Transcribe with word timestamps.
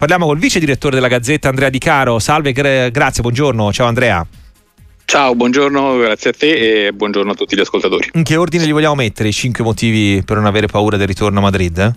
Parliamo 0.00 0.26
col 0.26 0.38
vice 0.38 0.60
direttore 0.60 0.94
della 0.94 1.08
Gazzetta 1.08 1.48
Andrea 1.48 1.70
Di 1.70 1.80
Caro. 1.80 2.20
Salve, 2.20 2.52
gra- 2.52 2.88
grazie, 2.88 3.20
buongiorno. 3.20 3.72
Ciao 3.72 3.88
Andrea. 3.88 4.24
Ciao, 5.04 5.34
buongiorno, 5.34 5.96
grazie 5.96 6.30
a 6.30 6.32
te 6.38 6.86
e 6.86 6.92
buongiorno 6.92 7.32
a 7.32 7.34
tutti 7.34 7.56
gli 7.56 7.60
ascoltatori. 7.60 8.10
In 8.12 8.22
che 8.22 8.36
ordine 8.36 8.64
li 8.64 8.70
vogliamo 8.70 8.94
mettere 8.94 9.30
i 9.30 9.32
cinque 9.32 9.64
motivi 9.64 10.22
per 10.24 10.36
non 10.36 10.46
avere 10.46 10.68
paura 10.68 10.96
del 10.96 11.08
ritorno 11.08 11.40
a 11.40 11.42
Madrid? 11.42 11.78
Eh? 11.78 11.92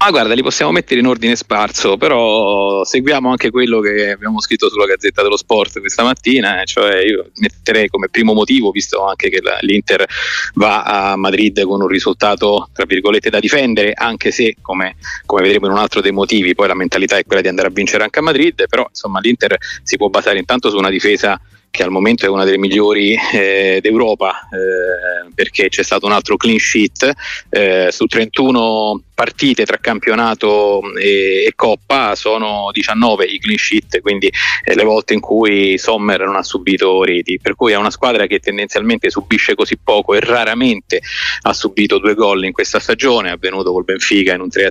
Ma 0.00 0.10
guarda, 0.10 0.32
li 0.32 0.42
possiamo 0.42 0.70
mettere 0.70 1.00
in 1.00 1.06
ordine 1.06 1.34
sparso, 1.34 1.96
però 1.96 2.84
seguiamo 2.84 3.30
anche 3.30 3.50
quello 3.50 3.80
che 3.80 4.12
abbiamo 4.12 4.40
scritto 4.40 4.68
sulla 4.68 4.86
Gazzetta 4.86 5.22
dello 5.22 5.36
Sport 5.36 5.80
questa 5.80 6.04
mattina, 6.04 6.62
cioè 6.64 7.04
io 7.04 7.30
metterei 7.38 7.88
come 7.88 8.08
primo 8.08 8.32
motivo, 8.32 8.70
visto 8.70 9.04
anche 9.04 9.28
che 9.28 9.42
l'Inter 9.62 10.06
va 10.54 10.82
a 10.84 11.16
Madrid 11.16 11.60
con 11.64 11.80
un 11.80 11.88
risultato, 11.88 12.68
tra 12.72 12.84
virgolette, 12.86 13.28
da 13.28 13.40
difendere, 13.40 13.92
anche 13.92 14.30
se, 14.30 14.54
come, 14.62 14.94
come 15.26 15.42
vedremo 15.42 15.66
in 15.66 15.72
un 15.72 15.78
altro 15.78 16.00
dei 16.00 16.12
motivi, 16.12 16.54
poi 16.54 16.68
la 16.68 16.76
mentalità 16.76 17.16
è 17.16 17.24
quella 17.24 17.42
di 17.42 17.48
andare 17.48 17.66
a 17.66 17.72
vincere 17.72 18.04
anche 18.04 18.20
a 18.20 18.22
Madrid, 18.22 18.68
però 18.68 18.86
insomma 18.88 19.18
l'Inter 19.18 19.56
si 19.82 19.96
può 19.96 20.08
basare 20.10 20.38
intanto 20.38 20.70
su 20.70 20.76
una 20.76 20.90
difesa 20.90 21.40
che 21.70 21.82
al 21.82 21.90
momento 21.90 22.24
è 22.24 22.28
una 22.28 22.44
delle 22.44 22.56
migliori 22.56 23.16
eh, 23.32 23.80
d'Europa 23.82 24.48
eh, 24.48 25.30
perché 25.34 25.68
c'è 25.68 25.82
stato 25.82 26.06
un 26.06 26.12
altro 26.12 26.36
clean 26.36 26.58
sheet 26.58 27.12
eh, 27.50 27.88
su 27.90 28.06
31 28.06 29.02
partite 29.18 29.64
tra 29.64 29.78
campionato 29.78 30.94
e, 30.94 31.42
e, 31.44 31.52
Coppa 31.56 32.14
sono 32.14 32.70
19 32.72 33.24
i 33.24 33.40
clean 33.40 33.58
sheet, 33.58 34.00
quindi 34.00 34.30
eh, 34.62 34.76
le 34.76 34.84
volte 34.84 35.12
in 35.12 35.18
cui 35.18 35.76
Sommer 35.76 36.20
non 36.20 36.36
ha 36.36 36.44
subito 36.44 37.02
reti, 37.02 37.40
per 37.42 37.56
cui 37.56 37.72
è 37.72 37.74
una 37.74 37.90
squadra 37.90 38.26
che 38.26 38.38
tendenzialmente 38.38 39.10
subisce 39.10 39.56
così 39.56 39.76
poco 39.76 40.14
e 40.14 40.20
raramente 40.20 41.00
ha 41.42 41.52
subito 41.52 41.98
due 41.98 42.14
gol 42.14 42.44
in 42.44 42.52
questa 42.52 42.78
stagione, 42.78 43.30
è 43.30 43.32
avvenuto 43.32 43.72
col 43.72 43.82
Benfica 43.82 44.34
in 44.34 44.40
un 44.40 44.50
3-3 44.52 44.70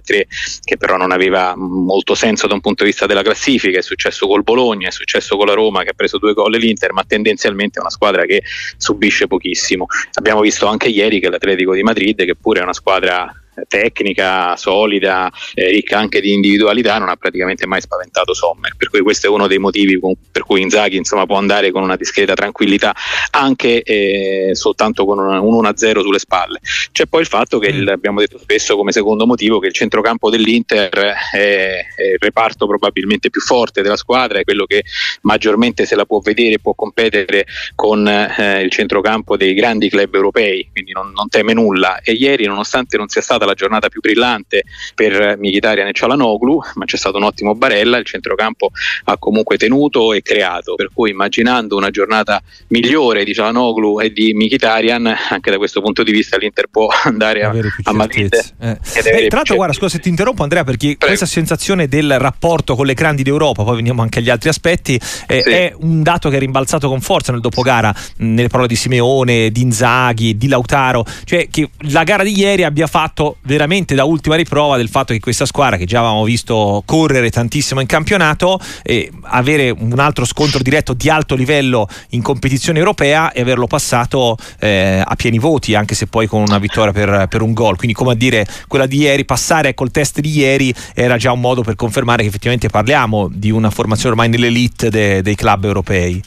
che 0.63 0.77
però 0.77 0.95
non 0.95 1.11
aveva 1.11 1.53
molto 1.57 2.15
senso 2.15 2.47
da 2.47 2.53
un 2.53 2.61
punto 2.61 2.83
di 2.85 2.91
vista 2.91 3.05
della 3.05 3.23
classifica, 3.23 3.79
è 3.79 3.81
successo 3.81 4.27
col 4.27 4.43
Bologna, 4.43 4.87
è 4.87 4.91
successo 4.91 5.35
con 5.35 5.47
la 5.47 5.55
Roma 5.55 5.83
che 5.83 5.89
ha 5.89 5.93
preso 5.93 6.19
due 6.19 6.31
gol 6.31 6.55
l'Inter, 6.55 6.93
ma 6.93 7.03
tendenzialmente 7.03 7.79
è 7.79 7.81
una 7.81 7.91
squadra 7.91 8.23
che 8.23 8.43
subisce 8.77 9.27
pochissimo. 9.27 9.87
Abbiamo 10.13 10.39
visto 10.39 10.67
anche 10.67 10.87
ieri 10.87 11.19
che 11.19 11.29
l'Atletico 11.29 11.73
di 11.73 11.83
Madrid, 11.83 12.23
che 12.23 12.35
pure 12.37 12.61
è 12.61 12.63
una 12.63 12.71
squadra 12.71 13.29
tecnica, 13.67 14.55
solida, 14.55 15.31
eh, 15.53 15.69
ricca 15.69 15.97
anche 15.97 16.21
di 16.21 16.33
individualità, 16.33 16.97
non 16.97 17.09
ha 17.09 17.15
praticamente 17.15 17.65
mai 17.65 17.81
spaventato 17.81 18.33
Sommer. 18.33 18.75
Per 18.75 18.89
cui 18.89 19.01
questo 19.01 19.27
è 19.27 19.29
uno 19.29 19.47
dei 19.47 19.57
motivi 19.57 19.99
con, 19.99 20.13
per 20.31 20.43
cui 20.43 20.61
Inzaghi 20.61 20.97
insomma, 20.97 21.25
può 21.25 21.37
andare 21.37 21.71
con 21.71 21.83
una 21.83 21.95
discreta 21.95 22.33
tranquillità 22.33 22.93
anche 23.31 23.81
eh, 23.81 24.51
soltanto 24.53 25.05
con 25.05 25.19
un, 25.19 25.37
un 25.37 25.63
1-0 25.63 26.01
sulle 26.01 26.19
spalle. 26.19 26.59
C'è 26.91 27.05
poi 27.05 27.21
il 27.21 27.27
fatto 27.27 27.59
che, 27.59 27.67
il, 27.67 27.83
mm. 27.83 27.87
abbiamo 27.87 28.19
detto 28.19 28.37
spesso 28.37 28.75
come 28.75 28.91
secondo 28.91 29.25
motivo, 29.25 29.59
che 29.59 29.67
il 29.67 29.73
centrocampo 29.73 30.29
dell'Inter 30.29 31.15
è, 31.31 31.85
è 31.95 32.03
il 32.03 32.17
reparto 32.19 32.67
probabilmente 32.67 33.29
più 33.29 33.41
forte 33.41 33.81
della 33.81 33.97
squadra, 33.97 34.39
è 34.39 34.43
quello 34.43 34.65
che 34.65 34.83
maggiormente 35.21 35.85
se 35.85 35.95
la 35.95 36.05
può 36.05 36.19
vedere, 36.19 36.59
può 36.59 36.73
competere 36.73 37.45
con 37.75 38.07
eh, 38.07 38.61
il 38.61 38.71
centrocampo 38.71 39.37
dei 39.37 39.53
grandi 39.53 39.89
club 39.89 40.13
europei, 40.13 40.69
quindi 40.71 40.91
non, 40.91 41.11
non 41.11 41.27
teme 41.29 41.53
nulla. 41.53 41.99
E 42.01 42.13
ieri, 42.13 42.45
nonostante 42.45 42.97
non 42.97 43.07
sia 43.07 43.21
stata 43.21 43.45
la 43.47 43.53
giornata 43.53 43.89
più 43.89 44.01
brillante 44.01 44.63
per 44.93 45.37
Mkhitaryan 45.37 45.87
e 45.87 45.93
Cialanoglu, 45.93 46.59
ma 46.75 46.85
c'è 46.85 46.97
stato 46.97 47.17
un 47.17 47.23
ottimo 47.23 47.55
Barella, 47.55 47.97
il 47.97 48.05
centrocampo 48.05 48.69
ha 49.05 49.17
comunque 49.17 49.57
tenuto 49.57 50.13
e 50.13 50.21
creato, 50.21 50.75
per 50.75 50.89
cui 50.93 51.09
immaginando 51.11 51.75
una 51.75 51.89
giornata 51.89 52.41
migliore 52.67 53.23
di 53.23 53.33
Cialanoglu 53.33 53.99
e 54.01 54.11
di 54.11 54.33
Mkhitaryan, 54.33 55.15
anche 55.29 55.51
da 55.51 55.57
questo 55.57 55.81
punto 55.81 56.03
di 56.03 56.11
vista 56.11 56.37
l'Inter 56.37 56.67
può 56.69 56.87
andare 57.03 57.43
a, 57.43 57.53
a 57.83 57.93
Madrid. 57.93 58.33
Eh. 58.59 58.69
Eh, 58.69 59.27
tra 59.27 59.37
l'altro, 59.37 59.55
guarda, 59.55 59.73
scusa 59.73 59.89
se 59.89 59.99
ti 59.99 60.09
interrompo 60.09 60.43
Andrea, 60.43 60.63
perché 60.63 60.95
Prego. 60.97 61.05
questa 61.05 61.25
sensazione 61.25 61.87
del 61.87 62.19
rapporto 62.19 62.75
con 62.75 62.85
le 62.85 62.93
grandi 62.93 63.23
d'Europa, 63.23 63.63
poi 63.63 63.77
veniamo 63.77 64.01
anche 64.01 64.19
agli 64.19 64.29
altri 64.29 64.49
aspetti, 64.49 64.99
eh, 65.27 65.41
sì. 65.41 65.49
è 65.49 65.73
un 65.79 66.03
dato 66.03 66.29
che 66.29 66.35
è 66.35 66.39
rimbalzato 66.39 66.87
con 66.87 67.01
forza 67.01 67.31
nel 67.31 67.41
dopogara, 67.41 67.93
nelle 68.17 68.47
parole 68.47 68.67
di 68.67 68.75
Simeone, 68.75 69.51
di 69.51 69.61
Inzaghi, 69.61 70.37
di 70.37 70.47
Lautaro, 70.47 71.05
cioè 71.23 71.47
che 71.49 71.69
la 71.89 72.03
gara 72.03 72.23
di 72.23 72.37
ieri 72.37 72.63
abbia 72.63 72.87
fatto 72.87 73.36
veramente 73.43 73.95
da 73.95 74.03
ultima 74.03 74.35
riprova 74.35 74.77
del 74.77 74.89
fatto 74.89 75.13
che 75.13 75.19
questa 75.19 75.45
squadra 75.45 75.77
che 75.77 75.85
già 75.85 75.99
avevamo 75.99 76.23
visto 76.23 76.83
correre 76.85 77.29
tantissimo 77.29 77.79
in 77.79 77.87
campionato 77.87 78.59
e 78.83 79.11
avere 79.23 79.69
un 79.69 79.99
altro 79.99 80.25
scontro 80.25 80.61
diretto 80.61 80.93
di 80.93 81.09
alto 81.09 81.35
livello 81.35 81.87
in 82.09 82.21
competizione 82.21 82.79
europea 82.79 83.31
e 83.31 83.41
averlo 83.41 83.67
passato 83.67 84.37
eh, 84.59 85.01
a 85.05 85.15
pieni 85.15 85.39
voti 85.39 85.75
anche 85.75 85.95
se 85.95 86.07
poi 86.07 86.27
con 86.27 86.41
una 86.41 86.59
vittoria 86.59 86.91
per, 86.91 87.27
per 87.27 87.41
un 87.41 87.53
gol. 87.53 87.77
Quindi 87.77 87.95
come 87.95 88.11
a 88.11 88.15
dire 88.15 88.45
quella 88.67 88.85
di 88.85 88.97
ieri 88.97 89.25
passare 89.25 89.73
col 89.73 89.91
test 89.91 90.19
di 90.19 90.37
ieri 90.37 90.73
era 90.93 91.17
già 91.17 91.31
un 91.31 91.39
modo 91.39 91.63
per 91.63 91.75
confermare 91.75 92.23
che 92.23 92.29
effettivamente 92.29 92.69
parliamo 92.69 93.29
di 93.31 93.51
una 93.51 93.69
formazione 93.69 94.11
ormai 94.11 94.29
nell'elite 94.29 94.89
de, 94.89 95.21
dei 95.21 95.35
club 95.35 95.65
europei 95.65 96.21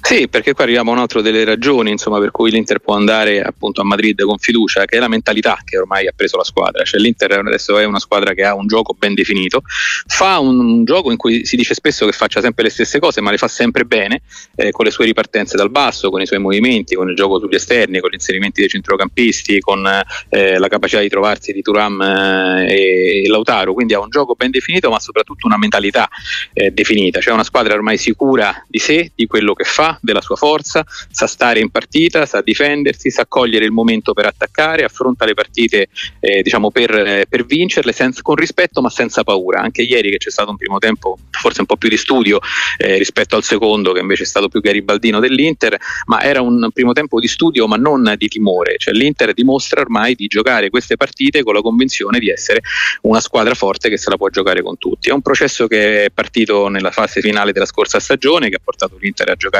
sì, 0.00 0.28
perché 0.28 0.52
qua 0.52 0.64
arriviamo 0.64 0.90
a 0.90 0.94
un'altra 0.94 1.20
delle 1.20 1.44
ragioni 1.44 1.90
insomma, 1.90 2.20
per 2.20 2.30
cui 2.30 2.50
l'Inter 2.50 2.78
può 2.78 2.94
andare 2.94 3.42
appunto 3.42 3.80
a 3.80 3.84
Madrid 3.84 4.22
con 4.22 4.38
fiducia, 4.38 4.84
che 4.84 4.96
è 4.96 5.00
la 5.00 5.08
mentalità 5.08 5.58
che 5.64 5.78
ormai 5.78 6.06
ha 6.06 6.12
preso 6.14 6.36
la 6.36 6.44
squadra. 6.44 6.84
Cioè, 6.84 7.00
L'Inter 7.00 7.32
adesso 7.32 7.78
è 7.78 7.84
una 7.84 7.98
squadra 7.98 8.34
che 8.34 8.44
ha 8.44 8.54
un 8.54 8.66
gioco 8.66 8.94
ben 8.96 9.14
definito, 9.14 9.62
fa 10.06 10.38
un, 10.38 10.58
un 10.60 10.84
gioco 10.84 11.10
in 11.10 11.16
cui 11.16 11.44
si 11.44 11.56
dice 11.56 11.74
spesso 11.74 12.06
che 12.06 12.12
faccia 12.12 12.40
sempre 12.40 12.64
le 12.64 12.70
stesse 12.70 13.00
cose, 13.00 13.20
ma 13.20 13.30
le 13.30 13.38
fa 13.38 13.48
sempre 13.48 13.84
bene, 13.84 14.22
eh, 14.54 14.70
con 14.70 14.84
le 14.84 14.90
sue 14.90 15.06
ripartenze 15.06 15.56
dal 15.56 15.70
basso, 15.70 16.10
con 16.10 16.20
i 16.20 16.26
suoi 16.26 16.38
movimenti, 16.38 16.94
con 16.94 17.08
il 17.08 17.16
gioco 17.16 17.40
sugli 17.40 17.54
esterni, 17.54 18.00
con 18.00 18.10
gli 18.10 18.14
inserimenti 18.14 18.60
dei 18.60 18.68
centrocampisti, 18.68 19.58
con 19.60 19.84
eh, 20.28 20.58
la 20.58 20.68
capacità 20.68 21.00
di 21.00 21.08
trovarsi 21.08 21.52
di 21.52 21.62
Turam 21.62 22.00
eh, 22.00 23.22
e, 23.22 23.28
Lautaro. 23.28 23.74
Quindi 23.74 23.94
ha 23.94 24.00
un 24.00 24.10
gioco 24.10 24.34
ben 24.34 24.50
definito, 24.50 24.90
ma 24.90 25.00
soprattutto 25.00 25.46
una 25.46 25.58
mentalità 25.58 26.08
eh, 26.52 26.70
definita. 26.70 27.20
Cioè 27.20 27.32
una 27.34 27.44
squadra 27.44 27.74
ormai 27.74 27.96
sicura 27.96 28.64
di 28.68 28.78
sé, 28.78 29.12
di 29.14 29.26
quello 29.26 29.54
che 29.54 29.63
fa 29.64 29.98
della 30.00 30.20
sua 30.20 30.36
forza, 30.36 30.84
sa 31.10 31.26
stare 31.26 31.60
in 31.60 31.70
partita, 31.70 32.26
sa 32.26 32.40
difendersi, 32.40 33.10
sa 33.10 33.26
cogliere 33.26 33.64
il 33.64 33.72
momento 33.72 34.12
per 34.12 34.26
attaccare, 34.26 34.84
affronta 34.84 35.24
le 35.24 35.34
partite 35.34 35.88
eh, 36.20 36.42
diciamo 36.42 36.70
per, 36.70 36.94
eh, 36.94 37.26
per, 37.28 37.44
vincerle 37.44 37.92
senza, 37.92 38.22
con 38.22 38.34
rispetto 38.34 38.80
ma 38.80 38.90
senza 38.90 39.22
paura. 39.22 39.60
Anche 39.60 39.82
ieri 39.82 40.10
che 40.10 40.18
c'è 40.18 40.30
stato 40.30 40.50
un 40.50 40.56
primo 40.56 40.78
tempo 40.78 41.18
forse 41.30 41.60
un 41.60 41.66
po' 41.66 41.76
più 41.76 41.88
di 41.88 41.96
studio 41.96 42.38
eh, 42.78 42.98
rispetto 42.98 43.36
al 43.36 43.42
secondo 43.42 43.92
che 43.92 44.00
invece 44.00 44.22
è 44.22 44.26
stato 44.26 44.48
più 44.48 44.60
garibaldino 44.60 45.20
dell'Inter, 45.20 45.76
ma 46.06 46.22
era 46.22 46.40
un 46.40 46.68
primo 46.72 46.92
tempo 46.92 47.20
di 47.20 47.28
studio 47.28 47.66
ma 47.66 47.76
non 47.76 48.14
di 48.16 48.28
timore, 48.28 48.76
cioè 48.78 48.94
l'Inter 48.94 49.32
dimostra 49.32 49.80
ormai 49.80 50.14
di 50.14 50.26
giocare 50.26 50.70
queste 50.70 50.96
partite 50.96 51.42
con 51.42 51.54
la 51.54 51.60
convinzione 51.60 52.18
di 52.18 52.28
essere 52.28 52.60
una 53.02 53.20
squadra 53.20 53.54
forte 53.54 53.88
che 53.88 53.96
se 53.96 54.10
la 54.10 54.16
può 54.16 54.28
giocare 54.28 54.62
con 54.62 54.78
tutti. 54.78 55.08
È 55.08 55.12
un 55.12 55.22
processo 55.22 55.66
che 55.66 56.04
è 56.04 56.10
partito 56.10 56.68
nella 56.68 56.90
fase 56.90 57.20
finale 57.20 57.52
della 57.52 57.66
scorsa 57.66 58.00
stagione 58.00 58.48
che 58.48 58.56
ha 58.56 58.60
portato 58.62 58.96
l'Inter 58.98 59.30
a 59.30 59.34
giocare 59.34 59.53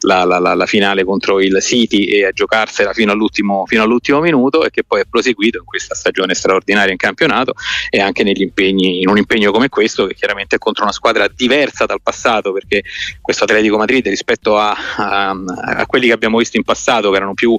la, 0.00 0.24
la, 0.24 0.38
la, 0.38 0.54
la, 0.54 0.66
finale 0.66 1.04
contro 1.04 1.40
il 1.40 1.58
City 1.60 2.04
e 2.04 2.26
a 2.26 2.30
giocarsela 2.30 2.92
fino 2.92 3.12
all'ultimo, 3.12 3.64
fino 3.66 3.82
all'ultimo, 3.82 4.20
minuto 4.20 4.64
e 4.64 4.70
che 4.70 4.84
poi 4.84 5.00
è 5.00 5.04
proseguito 5.08 5.58
in 5.58 5.64
questa 5.64 5.94
stagione 5.94 6.34
straordinaria 6.34 6.92
in 6.92 6.98
campionato 6.98 7.54
e 7.90 8.00
anche 8.00 8.22
negli 8.22 8.42
impegni, 8.42 9.00
in 9.00 9.08
un 9.08 9.18
impegno 9.18 9.50
come 9.50 9.68
questo 9.68 10.06
che 10.06 10.14
chiaramente 10.14 10.56
è 10.56 10.58
contro 10.58 10.84
una 10.84 10.92
squadra 10.92 11.28
diversa 11.28 11.86
dal 11.86 12.00
passato 12.02 12.52
perché 12.52 12.82
questo 13.20 13.44
Atletico 13.44 13.76
Madrid 13.76 14.06
rispetto 14.06 14.58
a, 14.58 14.76
a, 14.96 15.30
a 15.30 15.86
quelli 15.86 16.06
che 16.06 16.12
abbiamo 16.12 16.38
visto 16.38 16.56
in 16.56 16.62
passato 16.62 17.10
che 17.10 17.16
erano 17.16 17.34
più 17.34 17.56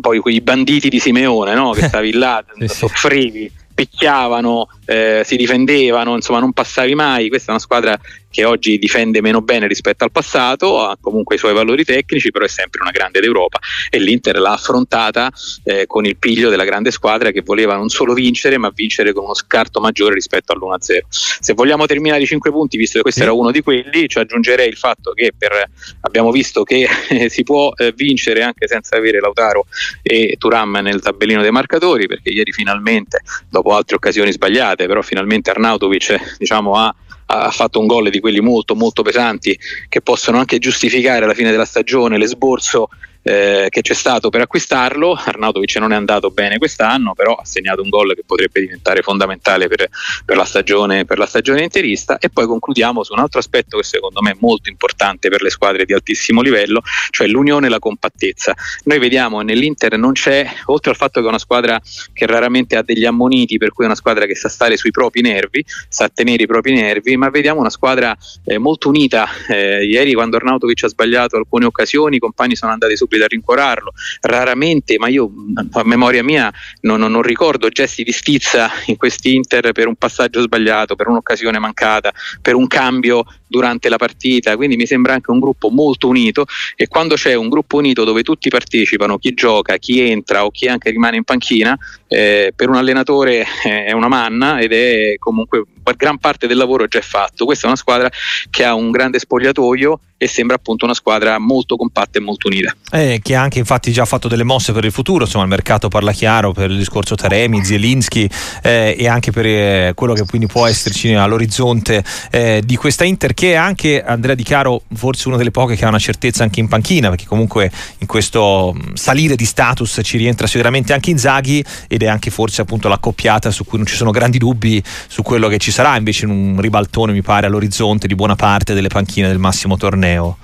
poi 0.00 0.18
quei 0.18 0.40
banditi 0.40 0.88
di 0.88 0.98
Simeone 0.98 1.54
no? 1.54 1.72
che 1.72 1.86
stavi 1.86 2.12
là, 2.12 2.44
sì, 2.58 2.68
soffrivi 2.68 3.60
picchiavano, 3.74 4.68
eh, 4.84 5.22
si 5.24 5.36
difendevano, 5.36 6.14
insomma 6.14 6.40
non 6.40 6.52
passavi 6.52 6.94
mai, 6.94 7.28
questa 7.28 7.48
è 7.48 7.50
una 7.52 7.60
squadra 7.60 7.98
che 8.32 8.44
oggi 8.44 8.78
difende 8.78 9.20
meno 9.20 9.42
bene 9.42 9.68
rispetto 9.68 10.04
al 10.04 10.10
passato, 10.10 10.80
ha 10.80 10.96
comunque 10.98 11.36
i 11.36 11.38
suoi 11.38 11.52
valori 11.52 11.84
tecnici, 11.84 12.30
però 12.30 12.46
è 12.46 12.48
sempre 12.48 12.80
una 12.80 12.90
grande 12.90 13.20
d'Europa 13.20 13.58
e 13.90 13.98
l'Inter 13.98 14.38
l'ha 14.38 14.52
affrontata 14.52 15.30
eh, 15.64 15.86
con 15.86 16.06
il 16.06 16.16
piglio 16.16 16.48
della 16.48 16.64
grande 16.64 16.90
squadra 16.90 17.30
che 17.30 17.42
voleva 17.42 17.76
non 17.76 17.90
solo 17.90 18.14
vincere, 18.14 18.56
ma 18.56 18.72
vincere 18.74 19.12
con 19.12 19.24
uno 19.24 19.34
scarto 19.34 19.80
maggiore 19.80 20.14
rispetto 20.14 20.52
all'1-0. 20.52 21.00
Se 21.10 21.52
vogliamo 21.52 21.84
terminare 21.84 22.22
i 22.22 22.26
5 22.26 22.50
punti, 22.50 22.78
visto 22.78 22.96
che 22.96 23.02
questo 23.02 23.20
sì. 23.20 23.26
era 23.26 23.36
uno 23.36 23.50
di 23.50 23.60
quelli, 23.60 24.08
ci 24.08 24.18
aggiungerei 24.18 24.68
il 24.68 24.76
fatto 24.76 25.12
che 25.12 25.32
per, 25.36 25.70
abbiamo 26.00 26.30
visto 26.30 26.62
che 26.62 26.88
eh, 27.10 27.28
si 27.28 27.42
può 27.42 27.70
eh, 27.76 27.92
vincere 27.94 28.42
anche 28.42 28.66
senza 28.66 28.96
avere 28.96 29.20
Lautaro 29.20 29.66
e 30.02 30.36
Turam 30.38 30.78
nel 30.82 31.02
tabellino 31.02 31.42
dei 31.42 31.50
marcatori, 31.50 32.06
perché 32.06 32.30
ieri 32.30 32.52
finalmente, 32.52 33.20
dopo 33.50 33.74
altre 33.74 33.96
occasioni 33.96 34.32
sbagliate, 34.32 34.86
però 34.86 35.02
finalmente 35.02 35.50
Arnautovic 35.50 36.38
diciamo, 36.38 36.76
ha 36.76 36.94
ha 37.32 37.50
fatto 37.50 37.80
un 37.80 37.86
gol 37.86 38.10
di 38.10 38.20
quelli 38.20 38.40
molto 38.40 38.74
molto 38.74 39.02
pesanti 39.02 39.58
che 39.88 40.02
possono 40.02 40.38
anche 40.38 40.58
giustificare 40.58 41.24
alla 41.24 41.34
fine 41.34 41.50
della 41.50 41.64
stagione 41.64 42.18
l'esborso 42.18 42.88
eh, 43.22 43.66
che 43.68 43.80
c'è 43.80 43.94
stato 43.94 44.30
per 44.30 44.42
acquistarlo. 44.42 45.14
Arnautovic 45.14 45.76
non 45.76 45.92
è 45.92 45.96
andato 45.96 46.30
bene 46.30 46.58
quest'anno, 46.58 47.14
però 47.14 47.34
ha 47.34 47.44
segnato 47.44 47.82
un 47.82 47.88
gol 47.88 48.14
che 48.14 48.22
potrebbe 48.26 48.60
diventare 48.60 49.02
fondamentale 49.02 49.68
per, 49.68 49.88
per, 50.24 50.36
la, 50.36 50.44
stagione, 50.44 51.04
per 51.04 51.18
la 51.18 51.26
stagione 51.26 51.62
interista. 51.62 52.18
E 52.18 52.30
poi 52.30 52.46
concludiamo 52.46 53.02
su 53.02 53.12
un 53.12 53.20
altro 53.20 53.38
aspetto 53.38 53.76
che 53.76 53.84
secondo 53.84 54.20
me 54.20 54.32
è 54.32 54.36
molto 54.40 54.70
importante 54.70 55.28
per 55.28 55.42
le 55.42 55.50
squadre 55.50 55.84
di 55.84 55.92
altissimo 55.92 56.40
livello, 56.40 56.82
cioè 57.10 57.26
l'unione 57.26 57.66
e 57.66 57.70
la 57.70 57.78
compattezza. 57.78 58.54
Noi 58.84 58.98
vediamo 58.98 59.40
nell'Inter 59.42 59.96
non 59.96 60.12
c'è, 60.12 60.48
oltre 60.66 60.90
al 60.90 60.96
fatto 60.96 61.20
che 61.20 61.26
è 61.26 61.28
una 61.28 61.38
squadra 61.38 61.80
che 62.12 62.26
raramente 62.26 62.76
ha 62.76 62.82
degli 62.82 63.04
ammoniti, 63.04 63.58
per 63.58 63.72
cui 63.72 63.84
è 63.84 63.86
una 63.86 63.96
squadra 63.96 64.26
che 64.26 64.34
sa 64.34 64.48
stare 64.48 64.76
sui 64.76 64.90
propri 64.90 65.20
nervi, 65.20 65.64
sa 65.88 66.08
tenere 66.08 66.42
i 66.44 66.46
propri 66.46 66.74
nervi, 66.74 67.16
ma 67.16 67.30
vediamo 67.30 67.60
una 67.60 67.70
squadra 67.70 68.16
eh, 68.44 68.58
molto 68.58 68.88
unita. 68.88 69.28
Eh, 69.48 69.84
ieri 69.84 70.12
quando 70.14 70.36
Arnautovic 70.36 70.84
ha 70.84 70.88
sbagliato 70.88 71.36
alcune 71.36 71.66
occasioni, 71.66 72.16
i 72.16 72.18
compagni 72.18 72.56
sono 72.56 72.72
andati 72.72 72.96
subito 73.12 73.24
a 73.24 73.26
rincuorarlo. 73.26 73.92
Raramente, 74.20 74.96
ma 74.98 75.08
io 75.08 75.30
a 75.72 75.84
memoria 75.84 76.24
mia 76.24 76.52
non, 76.80 76.98
non, 76.98 77.12
non 77.12 77.22
ricordo 77.22 77.68
gesti 77.68 78.02
di 78.02 78.12
stizza 78.12 78.70
in 78.86 78.96
questi 78.96 79.34
Inter 79.34 79.72
per 79.72 79.86
un 79.86 79.96
passaggio 79.96 80.40
sbagliato, 80.40 80.96
per 80.96 81.08
un'occasione 81.08 81.58
mancata, 81.58 82.12
per 82.40 82.54
un 82.54 82.66
cambio 82.66 83.24
durante 83.46 83.90
la 83.90 83.98
partita, 83.98 84.56
quindi 84.56 84.76
mi 84.76 84.86
sembra 84.86 85.12
anche 85.12 85.30
un 85.30 85.38
gruppo 85.38 85.68
molto 85.68 86.08
unito 86.08 86.46
e 86.74 86.88
quando 86.88 87.16
c'è 87.16 87.34
un 87.34 87.50
gruppo 87.50 87.76
unito 87.76 88.02
dove 88.04 88.22
tutti 88.22 88.48
partecipano, 88.48 89.18
chi 89.18 89.34
gioca, 89.34 89.76
chi 89.76 90.00
entra 90.00 90.46
o 90.46 90.50
chi 90.50 90.68
anche 90.68 90.90
rimane 90.90 91.16
in 91.16 91.24
panchina, 91.24 91.78
eh, 92.08 92.52
per 92.56 92.70
un 92.70 92.76
allenatore 92.76 93.44
eh, 93.64 93.84
è 93.84 93.92
una 93.92 94.08
manna 94.08 94.58
ed 94.58 94.72
è 94.72 95.16
comunque 95.18 95.64
gran 95.96 96.18
parte 96.18 96.46
del 96.46 96.56
lavoro 96.56 96.86
già 96.86 96.98
è 96.98 97.02
fatto. 97.02 97.44
Questa 97.44 97.64
è 97.64 97.68
una 97.68 97.76
squadra 97.76 98.10
che 98.50 98.64
ha 98.64 98.74
un 98.74 98.90
grande 98.90 99.18
spogliatoio 99.18 100.00
e 100.22 100.28
sembra 100.28 100.54
appunto 100.54 100.84
una 100.84 100.94
squadra 100.94 101.36
molto 101.40 101.74
compatta 101.74 102.18
e 102.18 102.22
molto 102.22 102.46
unita. 102.46 102.72
Eh, 102.92 103.18
che 103.20 103.34
ha 103.34 103.42
anche 103.42 103.58
infatti 103.58 103.90
già 103.90 104.04
fatto 104.04 104.28
delle 104.28 104.44
mosse 104.44 104.72
per 104.72 104.84
il 104.84 104.92
futuro, 104.92 105.24
insomma 105.24 105.42
il 105.42 105.50
mercato 105.50 105.88
parla 105.88 106.12
chiaro 106.12 106.52
per 106.52 106.70
il 106.70 106.78
discorso 106.78 107.16
Taremi, 107.16 107.64
Zielinski 107.64 108.30
eh, 108.62 108.94
e 108.96 109.08
anche 109.08 109.32
per 109.32 109.46
eh, 109.46 109.92
quello 109.96 110.12
che 110.14 110.24
quindi 110.24 110.46
può 110.46 110.64
esserci 110.68 111.12
all'orizzonte 111.12 112.04
eh, 112.30 112.62
di 112.64 112.76
questa 112.76 113.02
Inter 113.02 113.34
che 113.34 113.52
è 113.52 113.54
anche 113.56 114.00
Andrea 114.00 114.36
Di 114.36 114.44
Caro 114.44 114.82
forse 114.94 115.26
una 115.26 115.36
delle 115.36 115.50
poche 115.50 115.74
che 115.74 115.84
ha 115.84 115.88
una 115.88 115.98
certezza 115.98 116.44
anche 116.44 116.60
in 116.60 116.68
panchina 116.68 117.08
perché 117.08 117.26
comunque 117.26 117.72
in 117.98 118.06
questo 118.06 118.76
salire 118.94 119.34
di 119.34 119.44
status 119.44 120.00
ci 120.04 120.18
rientra 120.18 120.46
sicuramente 120.46 120.92
anche 120.92 121.10
Inzaghi 121.10 121.64
ed 121.88 122.04
è 122.04 122.06
anche 122.06 122.30
forse 122.30 122.60
appunto 122.60 122.86
l'accoppiata 122.86 123.50
su 123.50 123.64
cui 123.64 123.78
non 123.78 123.88
ci 123.88 123.96
sono 123.96 124.12
grandi 124.12 124.38
dubbi 124.38 124.80
su 125.08 125.22
quello 125.22 125.48
che 125.48 125.58
ci 125.58 125.71
sarà 125.72 125.96
invece 125.96 126.26
in 126.26 126.30
un 126.30 126.60
ribaltone 126.60 127.12
mi 127.12 127.22
pare 127.22 127.46
all'orizzonte 127.46 128.06
di 128.06 128.14
buona 128.14 128.36
parte 128.36 128.74
delle 128.74 128.88
panchine 128.88 129.26
del 129.26 129.38
massimo 129.38 129.76
torneo. 129.76 130.36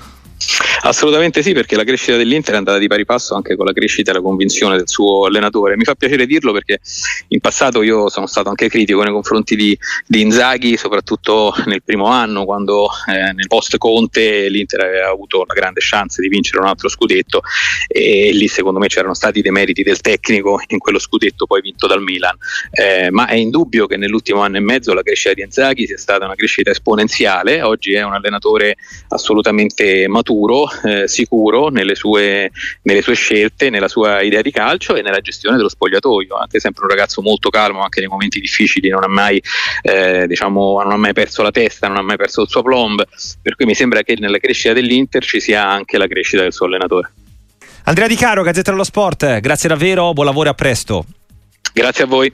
Assolutamente 0.82 1.42
sì, 1.42 1.52
perché 1.52 1.76
la 1.76 1.84
crescita 1.84 2.16
dell'Inter 2.16 2.54
è 2.54 2.56
andata 2.58 2.78
di 2.78 2.86
pari 2.86 3.04
passo 3.04 3.34
anche 3.34 3.56
con 3.56 3.66
la 3.66 3.72
crescita 3.72 4.10
e 4.10 4.14
la 4.14 4.20
convinzione 4.20 4.76
del 4.76 4.88
suo 4.88 5.26
allenatore. 5.26 5.76
Mi 5.76 5.84
fa 5.84 5.94
piacere 5.94 6.26
dirlo 6.26 6.52
perché 6.52 6.78
in 7.28 7.40
passato 7.40 7.82
io 7.82 8.08
sono 8.08 8.26
stato 8.26 8.48
anche 8.48 8.68
critico 8.68 9.02
nei 9.02 9.12
confronti 9.12 9.56
di, 9.56 9.76
di 10.06 10.20
Inzaghi, 10.20 10.76
soprattutto 10.76 11.52
nel 11.66 11.82
primo 11.82 12.06
anno, 12.06 12.44
quando 12.44 12.88
eh, 13.08 13.32
nel 13.32 13.46
post 13.48 13.76
Conte 13.78 14.48
l'Inter 14.48 14.80
aveva 14.80 15.08
avuto 15.08 15.44
la 15.46 15.54
grande 15.54 15.80
chance 15.82 16.22
di 16.22 16.28
vincere 16.28 16.60
un 16.60 16.66
altro 16.66 16.88
scudetto 16.88 17.42
e 17.86 18.30
lì 18.32 18.48
secondo 18.48 18.78
me 18.78 18.86
c'erano 18.86 19.14
stati 19.14 19.42
dei 19.42 19.50
meriti 19.50 19.82
del 19.82 20.00
tecnico 20.00 20.60
in 20.68 20.78
quello 20.78 20.98
scudetto 20.98 21.46
poi 21.46 21.60
vinto 21.60 21.86
dal 21.86 22.02
Milan. 22.02 22.36
Eh, 22.70 23.10
ma 23.10 23.26
è 23.26 23.34
indubbio 23.34 23.86
che 23.86 23.96
nell'ultimo 23.96 24.42
anno 24.42 24.56
e 24.58 24.60
mezzo 24.60 24.94
la 24.94 25.02
crescita 25.02 25.34
di 25.34 25.42
Inzaghi 25.42 25.86
sia 25.86 25.98
stata 25.98 26.24
una 26.24 26.34
crescita 26.34 26.70
esponenziale. 26.70 27.62
Oggi 27.62 27.94
è 27.94 28.02
un 28.02 28.14
allenatore 28.14 28.76
assolutamente 29.08 30.06
maturo 30.28 30.68
eh, 30.84 31.08
sicuro 31.08 31.68
nelle 31.68 31.94
sue, 31.94 32.50
nelle 32.82 33.00
sue, 33.00 33.14
scelte, 33.14 33.70
nella 33.70 33.88
sua 33.88 34.20
idea 34.20 34.42
di 34.42 34.50
calcio 34.50 34.94
e 34.94 35.02
nella 35.02 35.20
gestione 35.20 35.56
dello 35.56 35.70
spogliatoio. 35.70 36.36
Anche 36.36 36.60
sempre 36.60 36.84
un 36.84 36.90
ragazzo 36.90 37.22
molto 37.22 37.48
calmo, 37.48 37.82
anche 37.82 38.00
nei 38.00 38.08
momenti 38.08 38.38
difficili, 38.40 38.90
non 38.90 39.02
ha 39.02 39.08
mai, 39.08 39.42
eh, 39.82 40.26
diciamo, 40.26 40.82
non 40.82 40.92
ha 40.92 40.96
mai 40.96 41.14
perso 41.14 41.42
la 41.42 41.50
testa, 41.50 41.88
non 41.88 41.96
ha 41.96 42.02
mai 42.02 42.16
perso 42.16 42.42
il 42.42 42.48
suo 42.48 42.62
plomb. 42.62 43.02
Per 43.40 43.56
cui 43.56 43.64
mi 43.64 43.74
sembra 43.74 44.02
che 44.02 44.16
nella 44.18 44.38
crescita 44.38 44.74
dell'Inter 44.74 45.24
ci 45.24 45.40
sia 45.40 45.66
anche 45.66 45.96
la 45.96 46.06
crescita 46.06 46.42
del 46.42 46.52
suo 46.52 46.66
allenatore. 46.66 47.12
Andrea 47.84 48.06
Di 48.06 48.16
Caro, 48.16 48.42
Gazzetta 48.42 48.70
dello 48.70 48.84
Sport, 48.84 49.40
grazie 49.40 49.68
davvero, 49.68 50.12
buon 50.12 50.26
lavoro 50.26 50.48
e 50.48 50.50
a 50.52 50.54
presto. 50.54 51.06
Grazie 51.72 52.04
a 52.04 52.06
voi. 52.06 52.30